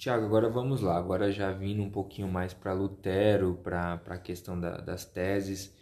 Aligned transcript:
Tiago, 0.00 0.24
agora 0.24 0.48
vamos 0.48 0.80
lá. 0.80 0.96
Agora 0.96 1.30
já 1.30 1.52
vindo 1.52 1.82
um 1.82 1.90
pouquinho 1.90 2.26
mais 2.26 2.54
para 2.54 2.72
Lutero, 2.72 3.60
para 3.62 4.00
a 4.06 4.16
questão 4.16 4.58
da, 4.58 4.78
das 4.78 5.04
teses. 5.04 5.76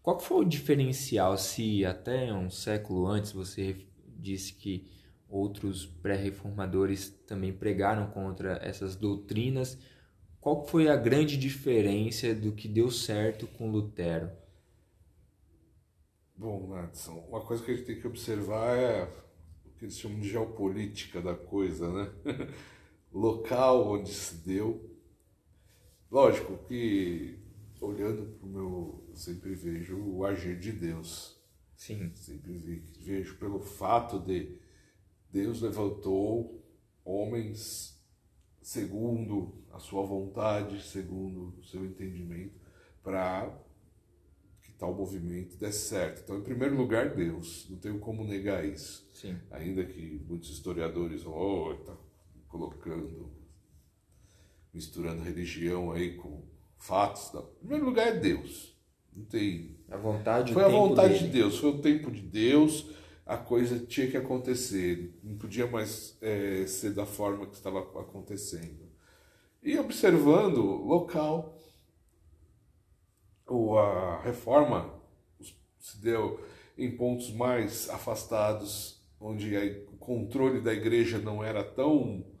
Qual 0.00 0.20
foi 0.20 0.44
o 0.44 0.48
diferencial 0.48 1.36
se 1.36 1.84
até 1.84 2.32
um 2.32 2.48
século 2.48 3.08
antes 3.08 3.32
você 3.32 3.84
disse 4.16 4.54
que 4.54 4.88
outros 5.28 5.86
pré-reformadores 5.86 7.10
também 7.26 7.52
pregaram 7.52 8.06
contra 8.12 8.60
essas 8.62 8.94
doutrinas? 8.94 9.76
Qual 10.40 10.64
foi 10.64 10.88
a 10.88 10.94
grande 10.94 11.36
diferença 11.36 12.32
do 12.32 12.52
que 12.52 12.68
deu 12.68 12.92
certo 12.92 13.48
com 13.48 13.72
Lutero? 13.72 14.30
Bom, 16.36 16.68
Natson, 16.68 17.26
uma 17.28 17.40
coisa 17.40 17.64
que 17.64 17.72
a 17.72 17.74
gente 17.74 17.86
tem 17.86 18.00
que 18.00 18.06
observar 18.06 18.76
é 18.76 19.02
o 19.66 19.70
que 19.70 19.86
eles 19.86 19.98
chamam 19.98 20.20
de 20.20 20.28
geopolítica 20.28 21.20
da 21.20 21.34
coisa, 21.34 21.92
né? 21.92 22.08
local 23.14 23.92
onde 23.92 24.12
se 24.12 24.34
deu. 24.36 24.90
Lógico 26.10 26.58
que, 26.66 27.38
olhando 27.80 28.26
para 28.38 28.46
o 28.46 28.50
meu, 28.50 29.04
eu 29.08 29.16
sempre 29.16 29.54
vejo 29.54 29.96
o 29.96 30.24
agir 30.24 30.58
de 30.58 30.72
Deus. 30.72 31.40
Sim. 31.76 32.10
Sempre 32.14 32.58
vejo 33.00 33.36
pelo 33.38 33.60
fato 33.60 34.18
de 34.18 34.58
Deus 35.30 35.60
levantou 35.60 36.62
homens 37.04 38.00
segundo 38.62 39.62
a 39.72 39.78
sua 39.78 40.04
vontade, 40.04 40.82
segundo 40.82 41.58
o 41.58 41.64
seu 41.64 41.84
entendimento, 41.84 42.58
para 43.02 43.52
que 44.62 44.72
tal 44.72 44.94
movimento 44.94 45.56
desse 45.56 45.88
certo. 45.88 46.22
Então, 46.22 46.38
em 46.38 46.42
primeiro 46.42 46.76
lugar, 46.76 47.14
Deus. 47.14 47.68
Não 47.68 47.76
tenho 47.78 47.98
como 47.98 48.24
negar 48.24 48.64
isso. 48.64 49.08
Sim. 49.12 49.36
Ainda 49.50 49.84
que 49.84 50.22
muitos 50.26 50.50
historiadores 50.50 51.24
vão, 51.24 51.34
oh, 51.34 51.74
tá 51.84 51.96
colocando, 52.54 53.32
misturando 54.72 55.24
religião 55.24 55.90
aí 55.90 56.14
com 56.14 56.44
fatos. 56.78 57.32
Não. 57.32 57.42
Em 57.42 57.58
primeiro 57.58 57.84
lugar 57.84 58.06
é 58.06 58.12
Deus. 58.12 58.78
Não 59.12 59.24
tem. 59.24 59.76
A 59.90 59.96
vontade 59.96 60.52
Foi 60.52 60.62
a 60.62 60.68
vontade 60.68 61.14
dele. 61.14 61.26
de 61.26 61.30
Deus, 61.30 61.58
foi 61.58 61.70
o 61.70 61.80
tempo 61.80 62.12
de 62.12 62.20
Deus, 62.20 62.90
a 63.26 63.36
coisa 63.36 63.80
tinha 63.80 64.08
que 64.08 64.16
acontecer, 64.16 65.18
não 65.22 65.36
podia 65.36 65.66
mais 65.66 66.16
é, 66.22 66.64
ser 66.66 66.92
da 66.94 67.04
forma 67.04 67.46
que 67.46 67.54
estava 67.54 67.80
acontecendo. 67.80 68.88
E 69.60 69.76
observando 69.76 70.60
local, 70.60 71.58
ou 73.46 73.78
a 73.78 74.20
reforma 74.22 74.94
se 75.78 76.00
deu 76.00 76.40
em 76.78 76.96
pontos 76.96 77.32
mais 77.32 77.90
afastados, 77.90 79.02
onde 79.20 79.56
o 79.92 79.96
controle 79.96 80.60
da 80.60 80.72
igreja 80.72 81.18
não 81.18 81.42
era 81.42 81.64
tão 81.64 82.33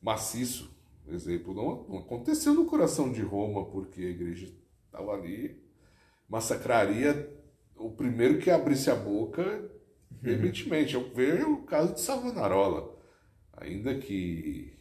maciço, 0.00 0.70
por 1.04 1.14
exemplo, 1.14 1.54
não, 1.54 1.88
não 1.88 1.98
aconteceu 1.98 2.54
no 2.54 2.66
coração 2.66 3.10
de 3.10 3.22
Roma, 3.22 3.64
porque 3.66 4.02
a 4.02 4.10
igreja 4.10 4.52
estava 4.86 5.12
ali, 5.12 5.58
massacraria 6.28 7.34
o 7.76 7.90
primeiro 7.90 8.38
que 8.38 8.50
abrisse 8.50 8.90
a 8.90 8.94
boca 8.94 9.70
veementemente. 10.10 10.94
Eu 10.94 11.12
vejo 11.14 11.52
o 11.52 11.62
caso 11.64 11.94
de 11.94 12.00
Savonarola, 12.00 12.94
ainda 13.52 13.98
que, 13.98 14.76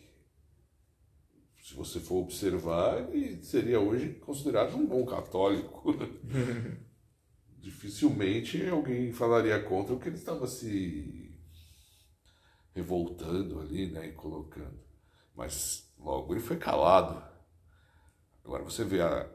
se 1.64 1.74
você 1.76 2.00
for 2.00 2.24
observar, 2.24 3.14
ele 3.14 3.42
seria 3.44 3.80
hoje 3.80 4.16
considerado 4.16 4.76
um 4.76 4.86
bom 4.86 5.06
católico. 5.06 5.96
Dificilmente 7.60 8.68
alguém 8.68 9.12
falaria 9.12 9.62
contra 9.62 9.94
o 9.94 10.00
que 10.00 10.08
ele 10.08 10.16
estava 10.16 10.48
se 10.48 11.34
revoltando 12.74 13.60
ali, 13.60 13.92
né, 13.92 14.08
e 14.08 14.12
colocando 14.12 14.87
mas 15.38 15.94
logo 16.00 16.34
ele 16.34 16.42
foi 16.42 16.58
calado. 16.58 17.24
Agora 18.44 18.64
você 18.64 18.84
vê 18.84 19.02
a, 19.02 19.30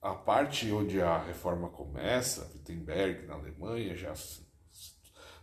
a 0.00 0.14
parte 0.14 0.70
onde 0.70 1.02
a 1.02 1.18
reforma 1.18 1.68
começa, 1.68 2.48
Wittenberg, 2.54 3.26
na 3.26 3.34
Alemanha, 3.34 3.96
já 3.96 4.14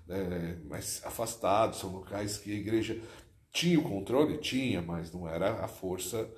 né, 0.08 0.62
mais 0.64 1.06
afastados, 1.06 1.80
são 1.80 1.92
locais 1.92 2.38
que 2.38 2.52
a 2.52 2.56
igreja 2.56 3.02
tinha 3.52 3.80
o 3.80 3.84
controle, 3.84 4.38
tinha, 4.38 4.82
mas 4.82 5.12
não 5.12 5.28
era 5.28 5.64
a 5.64 5.68
força 5.68 6.32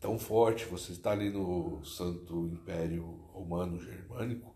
tão 0.00 0.18
forte. 0.18 0.64
Você 0.66 0.92
está 0.92 1.10
ali 1.10 1.30
no 1.30 1.84
Santo 1.84 2.46
Império 2.46 3.04
Romano 3.32 3.78
Germânico, 3.78 4.54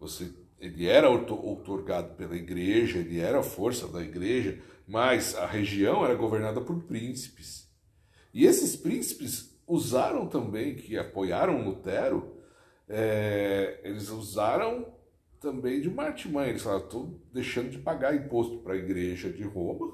você, 0.00 0.34
ele 0.58 0.86
era 0.86 1.10
outorgado 1.10 2.14
pela 2.14 2.36
igreja, 2.36 2.98
ele 2.98 3.20
era 3.20 3.40
a 3.40 3.42
força 3.42 3.86
da 3.86 4.02
igreja, 4.02 4.58
mas 4.86 5.34
a 5.34 5.46
região 5.46 6.04
era 6.04 6.14
governada 6.14 6.60
por 6.60 6.82
príncipes. 6.84 7.68
E 8.32 8.46
esses 8.46 8.74
príncipes 8.74 9.58
usaram 9.66 10.26
também, 10.26 10.74
que 10.74 10.96
apoiaram 10.96 11.64
Lutero, 11.64 12.34
é, 12.88 13.80
eles 13.84 14.08
usaram 14.10 14.92
também 15.40 15.80
de 15.80 15.88
uma 15.88 16.04
artimanha. 16.04 16.50
Eles 16.50 16.62
falaram, 16.62 16.84
estou 16.84 17.20
deixando 17.32 17.70
de 17.70 17.78
pagar 17.78 18.14
imposto 18.14 18.58
para 18.58 18.74
a 18.74 18.76
igreja 18.76 19.30
de 19.30 19.42
Roma, 19.42 19.92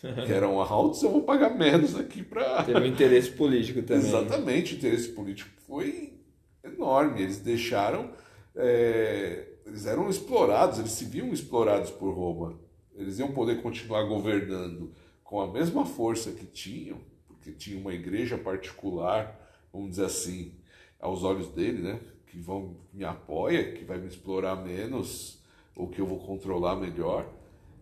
que 0.00 0.32
eram 0.32 0.60
altos, 0.60 1.02
eu 1.02 1.10
vou 1.10 1.22
pagar 1.22 1.56
menos 1.56 1.94
aqui 1.96 2.22
para... 2.22 2.62
Teve 2.64 2.80
um 2.80 2.86
interesse 2.86 3.30
político 3.30 3.80
também. 3.82 4.04
Exatamente, 4.04 4.74
o 4.74 4.76
interesse 4.76 5.08
político 5.08 5.50
foi 5.66 6.18
enorme. 6.64 7.22
Eles 7.22 7.38
deixaram... 7.38 8.10
É, 8.56 9.53
eles 9.74 9.86
eram 9.86 10.08
explorados, 10.08 10.78
eles 10.78 10.92
se 10.92 11.04
viam 11.04 11.32
explorados 11.32 11.90
por 11.90 12.14
Roma 12.14 12.58
eles 12.94 13.18
iam 13.18 13.32
poder 13.32 13.60
continuar 13.60 14.04
governando 14.04 14.94
com 15.22 15.40
a 15.40 15.50
mesma 15.50 15.84
força 15.84 16.30
que 16.30 16.46
tinham, 16.46 17.00
porque 17.26 17.50
tinha 17.50 17.78
uma 17.78 17.92
igreja 17.92 18.38
particular, 18.38 19.38
vamos 19.72 19.90
dizer 19.90 20.04
assim, 20.04 20.54
aos 21.00 21.24
olhos 21.24 21.48
dele, 21.48 21.82
né? 21.82 22.00
Que 22.26 22.38
vão 22.38 22.76
me 22.92 23.04
apoia, 23.04 23.72
que 23.72 23.84
vai 23.84 23.98
me 23.98 24.06
explorar 24.06 24.56
menos, 24.56 25.42
ou 25.74 25.88
que 25.88 26.00
eu 26.00 26.06
vou 26.06 26.20
controlar 26.20 26.76
melhor. 26.76 27.28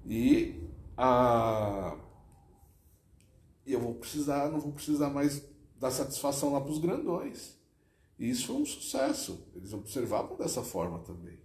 E 0.07 0.61
a 0.97 1.97
eu 3.65 3.79
vou 3.79 3.95
precisar, 3.95 4.51
não 4.51 4.59
vou 4.59 4.73
precisar 4.73 5.09
mais 5.09 5.47
dar 5.79 5.91
satisfação 5.91 6.53
lá 6.53 6.61
para 6.61 6.73
os 6.73 6.79
grandões. 6.79 7.57
E 8.19 8.29
isso 8.29 8.49
foi 8.49 8.57
um 8.57 8.67
sucesso. 8.67 9.47
Eles 9.55 9.73
observavam 9.73 10.37
dessa 10.37 10.63
forma 10.63 10.99
também. 11.01 11.39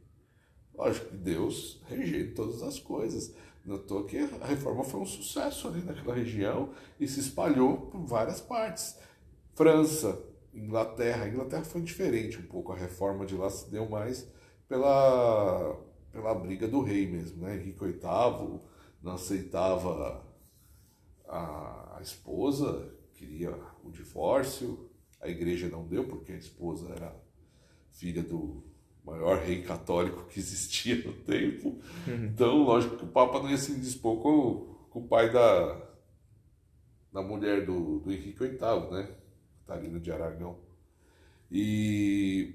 Lógico 0.77 1.07
que 1.07 1.17
Deus 1.17 1.81
rejeita 1.87 2.35
todas 2.35 2.61
as 2.61 2.79
coisas. 2.79 3.33
Notou 3.65 4.05
que 4.05 4.17
a 4.17 4.45
reforma 4.45 4.83
foi 4.83 5.01
um 5.01 5.05
sucesso 5.05 5.67
ali 5.67 5.81
naquela 5.81 6.13
região 6.13 6.69
e 6.99 7.07
se 7.07 7.19
espalhou 7.19 7.87
por 7.87 8.05
várias 8.05 8.39
partes. 8.39 8.97
França, 9.55 10.21
Inglaterra. 10.53 11.25
A 11.25 11.27
Inglaterra 11.27 11.63
foi 11.63 11.81
diferente 11.81 12.37
um 12.37 12.45
pouco. 12.45 12.71
A 12.71 12.75
reforma 12.75 13.25
de 13.25 13.35
lá 13.35 13.49
se 13.49 13.69
deu 13.71 13.89
mais 13.89 14.27
pela, 14.69 15.75
pela 16.11 16.35
briga 16.35 16.67
do 16.67 16.81
rei 16.81 17.07
mesmo. 17.07 17.41
Né? 17.41 17.55
Henrique 17.55 17.83
VIII 17.83 18.59
não 19.01 19.13
aceitava 19.13 20.23
a, 21.27 21.97
a 21.97 22.01
esposa, 22.01 22.93
queria 23.15 23.51
o 23.83 23.89
divórcio. 23.89 24.89
A 25.19 25.27
igreja 25.27 25.67
não 25.67 25.87
deu 25.87 26.07
porque 26.07 26.31
a 26.31 26.37
esposa 26.37 26.87
era 26.89 27.15
filha 27.91 28.21
do 28.21 28.63
maior 29.07 29.39
rei 29.39 29.61
católico 29.61 30.25
que 30.25 30.37
existia 30.37 30.95
no 31.03 31.13
tempo. 31.23 31.79
Uhum. 32.05 32.25
Então, 32.25 32.63
lógico 32.63 32.97
que 32.97 33.05
o 33.05 33.07
Papa 33.07 33.39
não 33.39 33.49
ia 33.49 33.57
se 33.57 33.71
indispor 33.71 34.21
com, 34.21 34.75
com 34.89 34.99
o 34.99 35.07
pai 35.07 35.31
da, 35.31 35.81
da 37.13 37.21
mulher 37.21 37.65
do, 37.65 37.99
do 37.99 38.11
Henrique 38.11 38.39
VIII, 38.39 38.91
né? 38.91 39.15
Catarina 39.65 39.99
de 39.99 40.11
Aragão. 40.11 40.59
E 41.49 42.53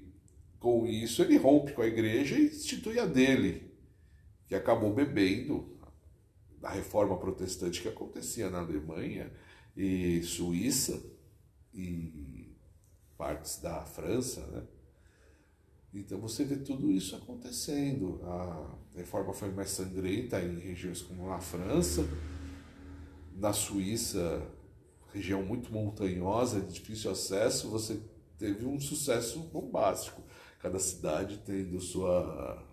com 0.59 0.85
isso 0.85 1.23
ele 1.23 1.37
rompe 1.37 1.73
com 1.73 1.81
a 1.81 1.87
igreja 1.87 2.37
e 2.37 2.45
institui 2.45 2.99
a 2.99 3.05
dele, 3.05 3.71
que 4.47 4.53
acabou 4.53 4.93
bebendo 4.93 5.77
da 6.61 6.69
reforma 6.69 7.17
protestante 7.17 7.81
que 7.81 7.89
acontecia 7.89 8.49
na 8.49 8.59
Alemanha 8.59 9.31
e 9.75 10.21
Suíça 10.21 11.03
e 11.73 12.55
partes 13.17 13.59
da 13.59 13.83
França, 13.85 14.45
né? 14.47 14.63
Então 15.93 16.19
você 16.19 16.43
vê 16.43 16.55
tudo 16.55 16.91
isso 16.91 17.15
acontecendo. 17.15 18.19
A 18.23 18.77
reforma 18.95 19.33
foi 19.33 19.51
mais 19.51 19.69
sangrenta 19.69 20.41
em 20.41 20.59
regiões 20.59 21.01
como 21.01 21.29
na 21.29 21.39
França, 21.39 22.07
na 23.35 23.53
Suíça, 23.53 24.41
região 25.13 25.43
muito 25.43 25.71
montanhosa, 25.71 26.61
de 26.61 26.73
difícil 26.73 27.11
acesso, 27.11 27.69
você 27.69 27.99
teve 28.37 28.65
um 28.65 28.79
sucesso 28.79 29.39
bombástico. 29.39 30.23
Cada 30.59 30.79
cidade 30.79 31.41
tendo 31.45 31.79
sua 31.79 32.65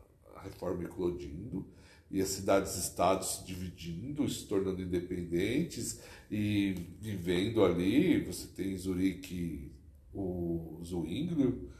reforma 0.42 0.84
eclodindo 0.84 1.66
e 2.10 2.20
as 2.20 2.28
cidades-estados 2.28 3.36
se 3.36 3.44
dividindo, 3.44 4.28
se 4.28 4.46
tornando 4.46 4.80
independentes 4.80 6.00
e 6.30 6.74
vivendo 6.98 7.62
ali. 7.62 8.24
Você 8.24 8.46
tem 8.48 8.76
Zurique, 8.76 9.72
o 10.12 10.80
Zwinglio, 10.82 11.70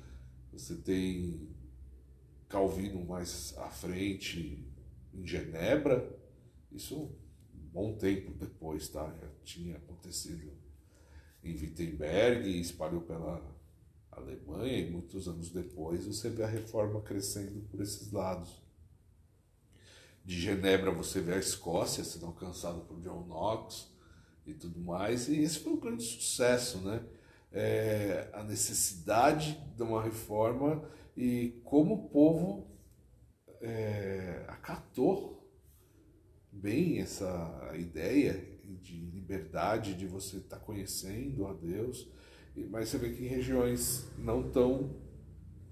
você 0.53 0.77
tem 0.77 1.49
Calvino 2.49 3.05
mais 3.05 3.55
à 3.59 3.69
frente 3.69 4.67
em 5.15 5.27
Genebra, 5.27 6.19
isso 6.73 7.11
bom 7.53 7.97
tempo 7.97 8.33
depois, 8.33 8.89
tá? 8.89 9.15
Já 9.21 9.29
tinha 9.45 9.77
acontecido 9.77 10.53
em 11.43 11.53
Wittenberg 11.55 12.61
espalhou 12.61 13.01
pela 13.03 13.41
Alemanha 14.11 14.79
e 14.79 14.91
muitos 14.91 15.27
anos 15.27 15.51
depois 15.51 16.05
você 16.05 16.29
vê 16.29 16.43
a 16.43 16.49
reforma 16.49 17.01
crescendo 17.01 17.61
por 17.69 17.81
esses 17.81 18.13
lados. 18.13 18.61
De 20.25 20.39
Genebra 20.39 20.91
você 20.91 21.21
vê 21.21 21.35
a 21.35 21.39
Escócia 21.39 22.05
sendo 22.05 22.27
alcançada 22.27 22.81
por 22.81 23.01
John 23.01 23.25
Knox 23.27 23.89
e 24.47 24.53
tudo 24.53 24.81
mais, 24.81 25.29
e 25.29 25.41
esse 25.41 25.61
foi 25.61 25.73
um 25.73 25.81
grande 25.81 26.05
sucesso, 26.05 26.79
né? 26.79 27.03
É, 27.53 28.29
a 28.33 28.45
necessidade 28.45 29.61
de 29.77 29.83
uma 29.83 30.03
reforma 30.03 30.83
e 31.17 31.61
como 31.65 31.95
o 31.95 32.09
povo 32.09 32.71
é, 33.61 34.45
acatou 34.49 35.41
bem 36.53 37.01
essa 37.01 37.73
ideia 37.75 38.33
de 38.65 38.97
liberdade, 38.97 39.95
de 39.95 40.07
você 40.07 40.39
estar 40.39 40.59
tá 40.59 40.65
conhecendo 40.65 41.47
a 41.47 41.53
Deus, 41.53 42.09
mas 42.71 42.89
você 42.89 42.99
vê 42.99 43.11
que 43.11 43.25
em 43.25 43.29
regiões 43.29 44.09
não 44.19 44.51
tão 44.51 44.97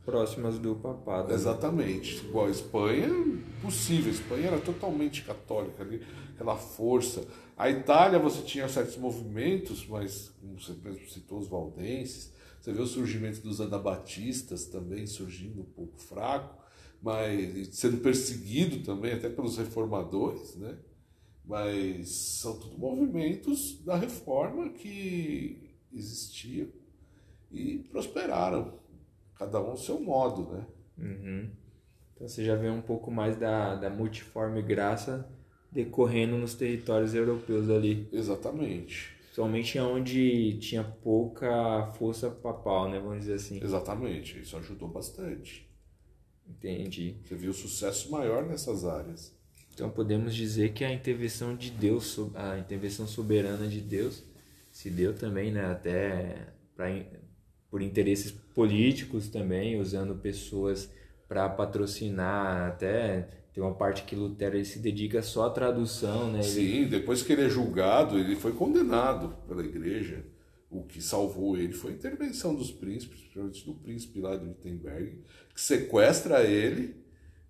próximas 0.08 0.58
do 0.58 0.74
papado. 0.74 1.28
Né? 1.28 1.34
Exatamente. 1.34 2.24
Igual 2.24 2.46
a 2.46 2.50
Espanha, 2.50 3.10
possível. 3.60 4.10
A 4.10 4.14
Espanha 4.14 4.46
era 4.46 4.58
totalmente 4.58 5.22
católica 5.22 5.82
ali, 5.82 6.02
aquela 6.34 6.56
força. 6.56 7.26
A 7.54 7.68
Itália 7.68 8.18
você 8.18 8.40
tinha 8.40 8.66
certos 8.70 8.96
movimentos, 8.96 9.86
mas 9.86 10.30
como 10.40 10.58
você 10.58 10.72
mesmo 10.82 11.06
citou 11.10 11.38
os 11.38 11.46
valdenses, 11.46 12.32
você 12.58 12.72
vê 12.72 12.80
o 12.80 12.86
surgimento 12.86 13.42
dos 13.42 13.60
anabatistas 13.60 14.64
também 14.64 15.06
surgindo 15.06 15.60
um 15.60 15.64
pouco 15.64 15.98
fraco, 16.00 16.56
mas 17.02 17.68
sendo 17.76 17.98
perseguido 17.98 18.82
também 18.82 19.12
até 19.12 19.28
pelos 19.28 19.58
reformadores, 19.58 20.56
né? 20.56 20.78
Mas 21.44 22.08
são 22.40 22.58
tudo 22.58 22.78
movimentos 22.78 23.78
da 23.84 23.96
reforma 23.96 24.70
que 24.70 25.70
existiam 25.92 26.68
e 27.50 27.78
prosperaram, 27.90 28.78
cada 29.38 29.60
um 29.60 29.70
ao 29.70 29.76
seu 29.76 30.00
modo, 30.00 30.52
né? 30.52 30.66
Uhum. 30.98 31.50
Então 32.14 32.28
você 32.28 32.44
já 32.44 32.56
vê 32.56 32.68
um 32.68 32.82
pouco 32.82 33.10
mais 33.10 33.36
da, 33.36 33.76
da 33.76 33.88
multiforme 33.88 34.60
graça 34.60 35.30
decorrendo 35.70 36.36
nos 36.36 36.54
territórios 36.54 37.14
europeus 37.14 37.70
ali. 37.70 38.08
Exatamente. 38.12 39.16
Somente 39.32 39.78
onde 39.78 40.58
tinha 40.58 40.82
pouca 40.82 41.86
força 41.96 42.28
papal, 42.28 42.88
né? 42.90 42.98
Vamos 42.98 43.20
dizer 43.20 43.34
assim. 43.34 43.62
Exatamente. 43.62 44.40
Isso 44.40 44.56
ajudou 44.56 44.88
bastante. 44.88 45.70
Entendi. 46.48 47.20
Você 47.24 47.36
viu 47.36 47.52
sucesso 47.52 48.10
maior 48.10 48.44
nessas 48.44 48.84
áreas. 48.84 49.36
Então 49.72 49.90
podemos 49.90 50.34
dizer 50.34 50.72
que 50.72 50.84
a 50.84 50.92
intervenção 50.92 51.54
de 51.54 51.70
Deus, 51.70 52.18
a 52.34 52.58
intervenção 52.58 53.06
soberana 53.06 53.68
de 53.68 53.80
Deus, 53.80 54.24
se 54.72 54.90
deu 54.90 55.14
também, 55.14 55.52
né, 55.52 55.66
até 55.66 56.48
por 57.70 57.82
interesses 57.82 58.30
políticos 58.30 59.28
também, 59.28 59.78
usando 59.80 60.14
pessoas 60.14 60.90
para 61.28 61.48
patrocinar, 61.48 62.68
até 62.68 63.28
tem 63.52 63.62
uma 63.62 63.74
parte 63.74 64.04
que 64.04 64.14
Lutero 64.14 64.56
ele 64.56 64.64
se 64.64 64.78
dedica 64.78 65.20
só 65.20 65.46
à 65.46 65.50
tradução, 65.50 66.30
né? 66.30 66.38
Ele... 66.38 66.48
Sim, 66.48 66.84
depois 66.88 67.22
que 67.22 67.32
ele 67.32 67.42
é 67.42 67.48
julgado, 67.48 68.18
ele 68.18 68.36
foi 68.36 68.52
condenado 68.52 69.34
pela 69.46 69.64
igreja. 69.64 70.24
O 70.70 70.84
que 70.84 71.02
salvou 71.02 71.56
ele 71.56 71.72
foi 71.72 71.92
a 71.92 71.94
intervenção 71.94 72.54
dos 72.54 72.70
príncipes, 72.70 73.20
principalmente 73.20 73.66
do 73.66 73.74
príncipe 73.74 74.20
lá 74.20 74.36
de 74.36 74.46
Wittenberg, 74.46 75.18
que 75.54 75.60
sequestra 75.60 76.44
ele 76.44 76.94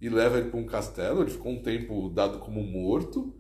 e 0.01 0.09
leva 0.09 0.39
ele 0.39 0.51
para 0.51 0.61
um 0.61 0.67
castelo. 0.67 1.23
Ele 1.23 1.31
ficou 1.31 1.53
um 1.53 1.63
tempo 1.63 2.09
dado 2.09 2.39
como 2.39 2.63
morto. 2.63 3.35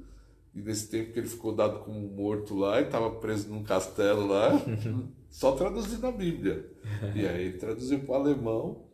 E 0.54 0.60
nesse 0.60 0.88
tempo 0.88 1.12
que 1.12 1.20
ele 1.20 1.28
ficou 1.28 1.54
dado 1.54 1.80
como 1.80 2.00
morto 2.00 2.54
lá, 2.56 2.78
ele 2.78 2.86
estava 2.86 3.10
preso 3.12 3.48
num 3.48 3.62
castelo 3.62 4.26
lá, 4.26 4.50
só 5.30 5.52
traduzindo 5.52 6.06
a 6.06 6.12
Bíblia. 6.12 6.70
E 7.14 7.26
aí 7.26 7.46
ele 7.46 7.58
traduziu 7.58 8.00
para 8.00 8.12
o 8.12 8.14
alemão 8.14 8.88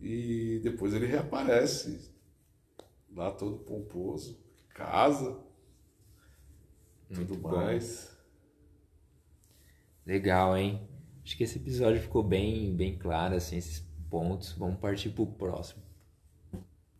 e 0.00 0.60
depois 0.62 0.94
ele 0.94 1.06
reaparece 1.06 2.10
lá 3.14 3.30
todo 3.32 3.58
pomposo, 3.58 4.38
casa, 4.74 5.38
Muito 7.10 7.34
tudo 7.34 7.40
bom. 7.40 7.48
mais. 7.50 8.16
Legal, 10.06 10.56
hein? 10.56 10.88
Acho 11.22 11.36
que 11.36 11.44
esse 11.44 11.58
episódio 11.58 12.00
ficou 12.00 12.22
bem, 12.22 12.74
bem 12.74 12.96
claro, 12.96 13.34
assim, 13.34 13.56
esses 13.56 13.80
pontos. 14.08 14.52
Vamos 14.52 14.78
partir 14.80 15.10
para 15.10 15.22
o 15.22 15.26
próximo. 15.26 15.82